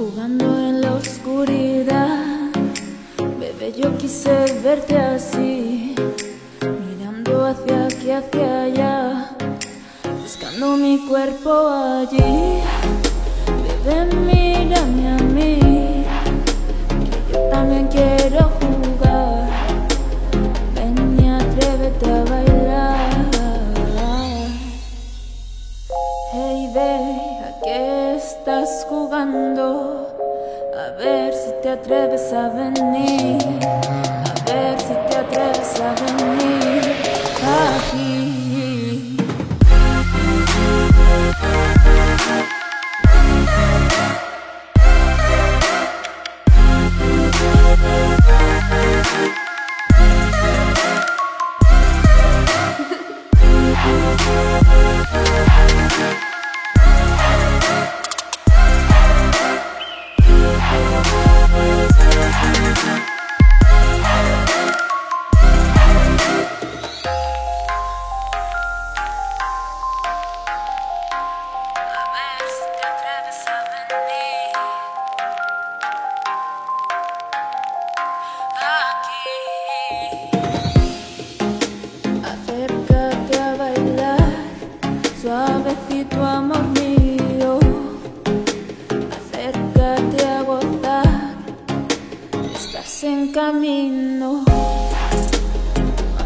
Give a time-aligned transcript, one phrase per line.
[0.00, 2.24] jugando en la oscuridad.
[3.38, 4.32] Bebé, yo quise
[4.64, 5.94] verte así,
[6.62, 9.36] mirando hacia aquí, hacia allá,
[10.22, 12.79] buscando mi cuerpo allí.
[28.90, 30.08] Jugando?
[30.74, 33.38] A ver si te atreves a venir.
[33.64, 34.79] A ver
[85.30, 87.60] suavecito amor mío.
[89.16, 91.34] Acércate a gozar,
[92.52, 94.44] estás en camino.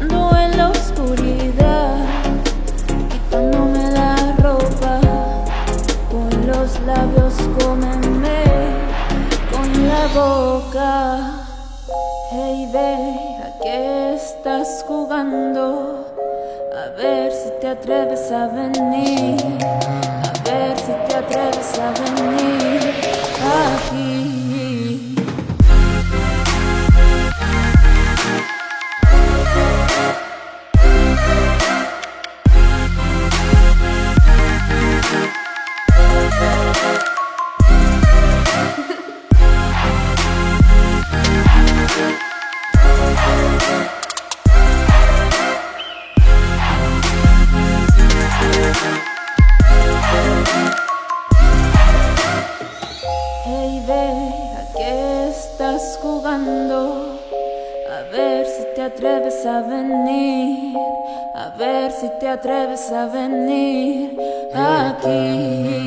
[0.00, 1.96] Ando en la oscuridad.
[3.10, 5.00] Quitándome la ropa.
[6.12, 8.42] Con los labios cómeme
[9.50, 10.92] con la boca.
[12.32, 16.00] Hey baby a qué estás jugando
[16.80, 19.58] a ver si te atreves a venir.
[19.62, 22.94] A ver si te atreves a venir
[23.66, 24.40] aquí
[55.80, 57.18] estás jugando?
[57.90, 60.76] A ver si te atreves a venir,
[61.34, 64.16] a ver si te atreves a venir
[64.54, 65.79] aquí.